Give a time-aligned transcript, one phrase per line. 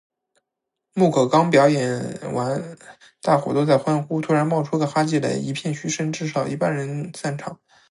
[0.95, 2.75] 木口刚表演完
[3.21, 7.59] 大伙都在欢呼，突然冒出个哈基雷，一片嘘声，至少一半人散场